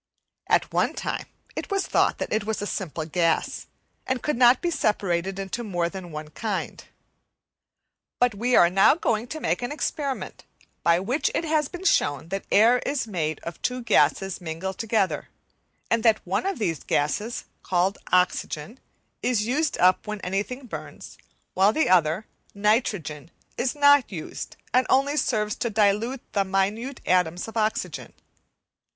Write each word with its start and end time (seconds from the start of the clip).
At 0.47 0.73
one 0.73 0.95
time 0.95 1.27
it 1.55 1.69
was 1.69 1.85
thought 1.85 2.17
that 2.17 2.33
it 2.33 2.43
was 2.43 2.59
a 2.59 2.65
simple 2.65 3.05
gas 3.05 3.67
and 4.07 4.23
could 4.23 4.35
not 4.35 4.59
be 4.59 4.71
separated 4.71 5.37
into 5.37 5.63
more 5.63 5.89
than 5.89 6.11
one 6.11 6.29
kind. 6.29 6.83
But 8.19 8.33
we 8.33 8.55
are 8.55 8.71
now 8.71 8.95
going 8.95 9.27
to 9.27 9.39
make 9.39 9.61
an 9.61 9.71
experiment 9.71 10.43
by 10.81 10.99
which 10.99 11.29
it 11.35 11.43
has 11.45 11.67
been 11.67 11.85
shown 11.85 12.29
that 12.29 12.45
air 12.51 12.79
is 12.79 13.05
made 13.05 13.41
of 13.43 13.61
two 13.61 13.83
gases 13.83 14.41
mingled 14.41 14.79
together, 14.79 15.29
and 15.91 16.01
that 16.01 16.25
one 16.25 16.47
of 16.47 16.57
these 16.57 16.83
gases, 16.83 17.45
called 17.61 17.99
oxygen, 18.11 18.79
is 19.21 19.45
used 19.45 19.77
up 19.77 20.07
when 20.07 20.19
anything 20.21 20.65
burns, 20.65 21.19
while 21.53 21.71
the 21.71 21.89
other 21.89 22.25
nitrogen 22.55 23.29
is 23.55 23.75
not 23.75 24.11
used, 24.11 24.57
and 24.73 24.87
only 24.89 25.15
serves 25.15 25.55
to 25.57 25.69
dilute 25.69 26.21
the 26.33 26.43
minute 26.43 27.01
atoms 27.05 27.47
of 27.47 27.55
oxygen. 27.55 28.13